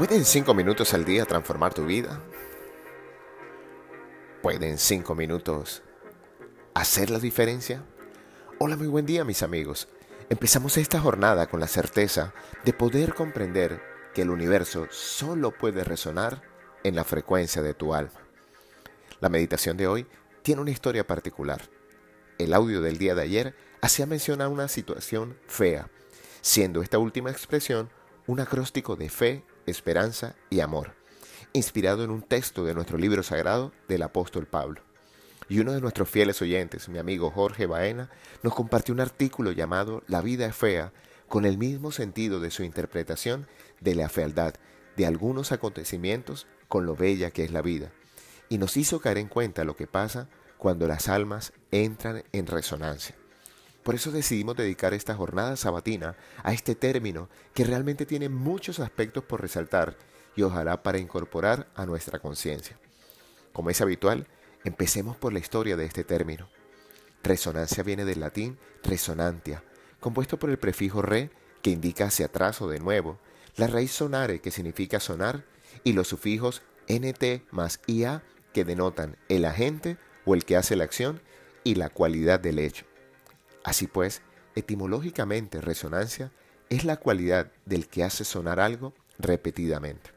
[0.00, 2.22] ¿Pueden cinco minutos al día transformar tu vida?
[4.40, 5.82] ¿Pueden cinco minutos
[6.72, 7.84] hacer la diferencia?
[8.58, 9.88] Hola, muy buen día mis amigos.
[10.30, 12.32] Empezamos esta jornada con la certeza
[12.64, 13.82] de poder comprender
[14.14, 16.44] que el universo solo puede resonar
[16.82, 18.22] en la frecuencia de tu alma.
[19.20, 20.06] La meditación de hoy
[20.40, 21.60] tiene una historia particular.
[22.38, 25.90] El audio del día de ayer hacía mención a una situación fea,
[26.40, 27.90] siendo esta última expresión
[28.26, 30.94] un acróstico de fe, esperanza y amor,
[31.52, 34.82] inspirado en un texto de nuestro libro sagrado del apóstol Pablo.
[35.48, 38.10] Y uno de nuestros fieles oyentes, mi amigo Jorge Baena,
[38.42, 40.92] nos compartió un artículo llamado La vida es fea,
[41.28, 43.46] con el mismo sentido de su interpretación
[43.80, 44.54] de la fealdad
[44.96, 47.92] de algunos acontecimientos con lo bella que es la vida,
[48.48, 53.19] y nos hizo caer en cuenta lo que pasa cuando las almas entran en resonancia.
[53.90, 59.24] Por eso decidimos dedicar esta jornada sabatina a este término que realmente tiene muchos aspectos
[59.24, 59.96] por resaltar
[60.36, 62.78] y ojalá para incorporar a nuestra conciencia.
[63.52, 64.28] Como es habitual,
[64.62, 66.48] empecemos por la historia de este término.
[67.24, 69.64] Resonancia viene del latín resonantia,
[69.98, 73.18] compuesto por el prefijo re que indica hacia atrás o de nuevo,
[73.56, 75.44] la raíz sonare que significa sonar
[75.82, 78.22] y los sufijos nt más ia
[78.54, 79.96] que denotan el agente
[80.26, 81.20] o el que hace la acción
[81.64, 82.86] y la cualidad del hecho.
[83.64, 84.22] Así pues,
[84.54, 86.32] etimológicamente resonancia
[86.68, 90.10] es la cualidad del que hace sonar algo repetidamente.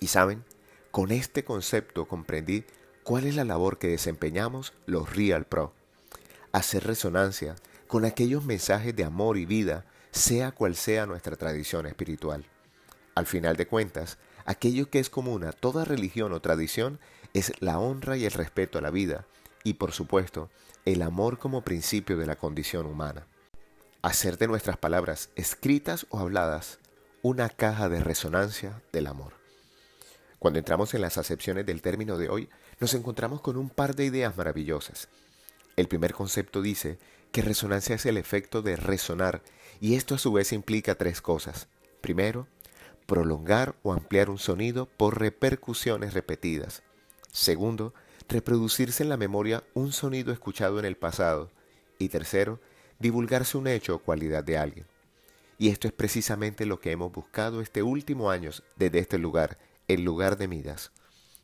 [0.00, 0.44] Y saben,
[0.90, 2.64] con este concepto comprendí
[3.02, 5.72] cuál es la labor que desempeñamos los Real Pro.
[6.52, 12.46] Hacer resonancia con aquellos mensajes de amor y vida, sea cual sea nuestra tradición espiritual.
[13.14, 16.98] Al final de cuentas, aquello que es común a toda religión o tradición
[17.32, 19.26] es la honra y el respeto a la vida,
[19.66, 20.48] y por supuesto,
[20.84, 23.26] el amor como principio de la condición humana.
[24.00, 26.78] Hacer de nuestras palabras, escritas o habladas,
[27.20, 29.32] una caja de resonancia del amor.
[30.38, 34.04] Cuando entramos en las acepciones del término de hoy, nos encontramos con un par de
[34.04, 35.08] ideas maravillosas.
[35.74, 37.00] El primer concepto dice
[37.32, 39.42] que resonancia es el efecto de resonar,
[39.80, 41.66] y esto a su vez implica tres cosas.
[42.00, 42.46] Primero,
[43.06, 46.84] prolongar o ampliar un sonido por repercusiones repetidas.
[47.32, 47.94] Segundo,
[48.28, 51.50] reproducirse en la memoria un sonido escuchado en el pasado.
[51.98, 52.60] Y tercero,
[52.98, 54.86] divulgarse un hecho o cualidad de alguien.
[55.58, 60.02] Y esto es precisamente lo que hemos buscado este último año desde este lugar, el
[60.02, 60.92] lugar de Midas.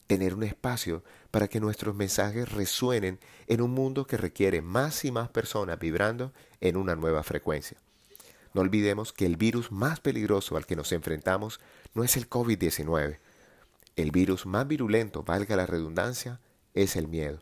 [0.06, 5.12] Tener un espacio para que nuestros mensajes resuenen en un mundo que requiere más y
[5.12, 7.78] más personas vibrando en una nueva frecuencia.
[8.52, 11.60] No olvidemos que el virus más peligroso al que nos enfrentamos
[11.94, 13.18] no es el COVID-19.
[13.96, 16.40] El virus más virulento, valga la redundancia,
[16.74, 17.40] es el miedo.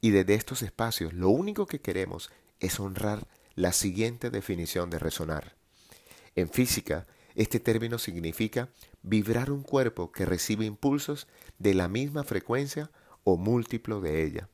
[0.00, 5.56] Y desde estos espacios lo único que queremos es honrar la siguiente definición de resonar.
[6.34, 8.68] En física, este término significa
[9.02, 11.26] vibrar un cuerpo que recibe impulsos
[11.58, 12.90] de la misma frecuencia
[13.24, 14.48] o múltiplo de ella.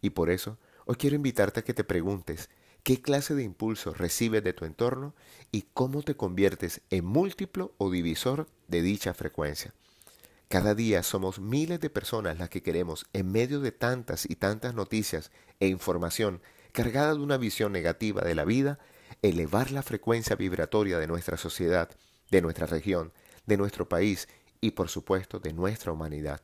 [0.00, 2.50] Y por eso, hoy quiero invitarte a que te preguntes
[2.82, 5.14] qué clase de impulsos recibes de tu entorno
[5.52, 9.74] y cómo te conviertes en múltiplo o divisor de dicha frecuencia.
[10.52, 14.74] Cada día somos miles de personas las que queremos, en medio de tantas y tantas
[14.74, 15.30] noticias
[15.60, 16.42] e información
[16.72, 18.78] cargada de una visión negativa de la vida,
[19.22, 21.88] elevar la frecuencia vibratoria de nuestra sociedad,
[22.30, 23.14] de nuestra región,
[23.46, 24.28] de nuestro país
[24.60, 26.42] y por supuesto de nuestra humanidad.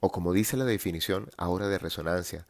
[0.00, 2.46] O como dice la definición ahora de resonancia,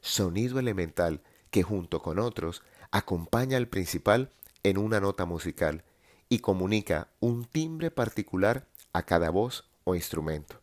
[0.00, 1.20] sonido elemental
[1.50, 5.84] que junto con otros acompaña al principal en una nota musical
[6.30, 10.60] y comunica un timbre particular a cada voz instrumento.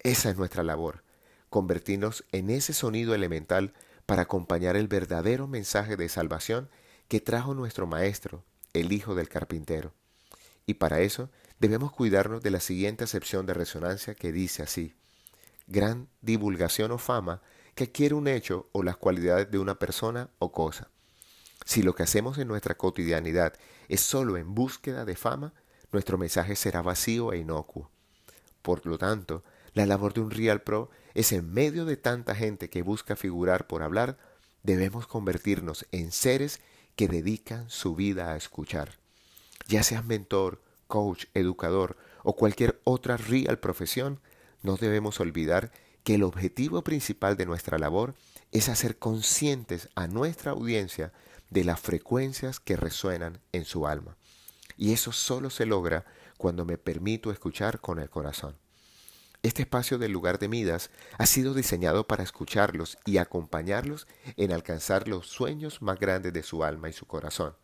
[0.00, 1.02] Esa es nuestra labor,
[1.50, 3.74] convertirnos en ese sonido elemental
[4.06, 6.68] para acompañar el verdadero mensaje de salvación
[7.08, 9.92] que trajo nuestro Maestro, el Hijo del Carpintero.
[10.66, 14.94] Y para eso debemos cuidarnos de la siguiente acepción de resonancia que dice así,
[15.66, 17.42] gran divulgación o fama
[17.74, 20.90] que adquiere un hecho o las cualidades de una persona o cosa.
[21.64, 23.54] Si lo que hacemos en nuestra cotidianidad
[23.88, 25.52] es solo en búsqueda de fama,
[25.92, 27.90] nuestro mensaje será vacío e inocuo.
[28.66, 32.68] Por lo tanto, la labor de un Real Pro es en medio de tanta gente
[32.68, 34.18] que busca figurar por hablar,
[34.64, 36.58] debemos convertirnos en seres
[36.96, 38.98] que dedican su vida a escuchar.
[39.68, 44.18] Ya seas mentor, coach, educador o cualquier otra real profesión,
[44.64, 45.70] no debemos olvidar
[46.02, 48.16] que el objetivo principal de nuestra labor
[48.50, 51.12] es hacer conscientes a nuestra audiencia
[51.50, 54.16] de las frecuencias que resuenan en su alma.
[54.76, 56.04] Y eso solo se logra
[56.36, 58.56] cuando me permito escuchar con el corazón.
[59.42, 64.06] Este espacio del lugar de Midas ha sido diseñado para escucharlos y acompañarlos
[64.36, 67.54] en alcanzar los sueños más grandes de su alma y su corazón.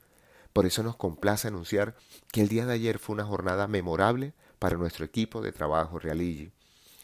[0.53, 1.97] Por eso nos complace anunciar
[2.31, 6.53] que el día de ayer fue una jornada memorable para nuestro equipo de trabajo Realigi.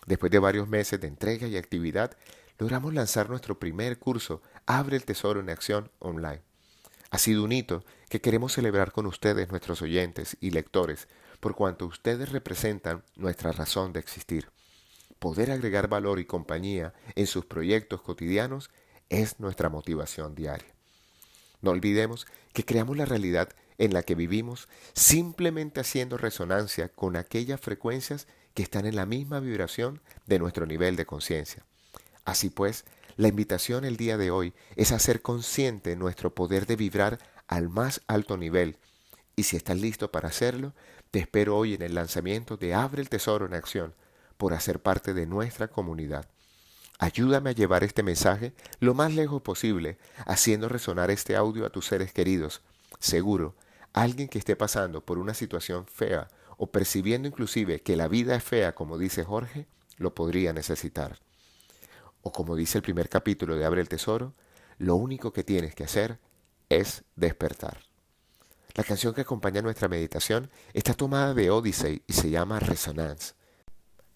[0.07, 2.17] Después de varios meses de entrega y actividad,
[2.59, 6.43] logramos lanzar nuestro primer curso Abre el Tesoro en Acción online.
[7.11, 11.09] Ha sido un hito que queremos celebrar con ustedes, nuestros oyentes y lectores,
[11.41, 14.49] por cuanto ustedes representan nuestra razón de existir.
[15.19, 18.71] Poder agregar valor y compañía en sus proyectos cotidianos
[19.09, 20.73] es nuestra motivación diaria.
[21.61, 23.49] No olvidemos que creamos la realidad
[23.79, 29.41] en la que vivimos simplemente haciendo resonancia con aquellas frecuencias que están en la misma
[29.41, 31.65] vibración de nuestro nivel de conciencia.
[32.25, 32.85] Así pues,
[33.17, 38.01] la invitación el día de hoy es hacer consciente nuestro poder de vibrar al más
[38.07, 38.77] alto nivel.
[39.35, 40.75] Y si estás listo para hacerlo,
[41.11, 43.95] te espero hoy en el lanzamiento de Abre el Tesoro en Acción
[44.37, 46.27] por hacer parte de nuestra comunidad.
[46.99, 51.87] Ayúdame a llevar este mensaje lo más lejos posible, haciendo resonar este audio a tus
[51.87, 52.61] seres queridos.
[52.99, 53.55] Seguro,
[53.93, 58.43] alguien que esté pasando por una situación fea o percibiendo inclusive que la vida es
[58.43, 59.67] fea, como dice Jorge,
[59.97, 61.21] lo podría necesitar.
[62.23, 64.35] O como dice el primer capítulo de Abre el Tesoro,
[64.77, 66.19] lo único que tienes que hacer
[66.69, 67.88] es despertar.
[68.79, 73.35] La canción que acompaña nuestra meditación está tomada de Odyssey y se llama Resonance.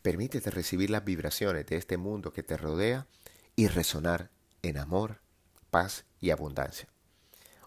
[0.02, 3.08] Permítete recibir las vibraciones de este mundo que te rodea
[3.56, 4.30] y resonar
[4.62, 5.18] en amor,
[5.72, 6.86] paz y abundancia.